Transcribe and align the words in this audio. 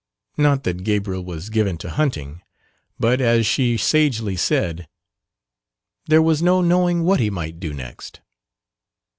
Not 0.35 0.63
that 0.63 0.83
Gabriel 0.83 1.23
was 1.23 1.51
given 1.51 1.77
to 1.77 1.91
hunting, 1.91 2.41
but, 2.99 3.21
as 3.21 3.45
she 3.45 3.77
sagely 3.77 4.35
said, 4.35 4.87
"there 6.07 6.23
was 6.23 6.41
no 6.41 6.59
knowing 6.61 7.03
what 7.03 7.19
he 7.19 7.29
might 7.29 7.59
do 7.59 7.71
next." 7.71 8.19